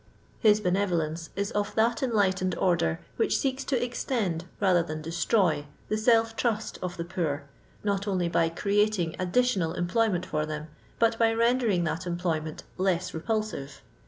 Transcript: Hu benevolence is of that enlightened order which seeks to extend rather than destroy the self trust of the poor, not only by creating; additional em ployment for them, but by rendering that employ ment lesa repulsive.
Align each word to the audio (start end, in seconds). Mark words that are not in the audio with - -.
Hu 0.41 0.55
benevolence 0.59 1.29
is 1.35 1.51
of 1.51 1.75
that 1.75 2.01
enlightened 2.01 2.55
order 2.57 3.01
which 3.17 3.37
seeks 3.37 3.63
to 3.65 3.79
extend 3.79 4.45
rather 4.59 4.81
than 4.81 4.99
destroy 5.03 5.67
the 5.89 5.95
self 5.95 6.35
trust 6.35 6.79
of 6.81 6.97
the 6.97 7.05
poor, 7.05 7.43
not 7.83 8.07
only 8.07 8.27
by 8.27 8.49
creating; 8.49 9.15
additional 9.19 9.75
em 9.75 9.87
ployment 9.87 10.25
for 10.25 10.43
them, 10.43 10.69
but 10.97 11.19
by 11.19 11.31
rendering 11.31 11.83
that 11.83 12.07
employ 12.07 12.41
ment 12.41 12.63
lesa 12.79 13.13
repulsive. 13.15 13.83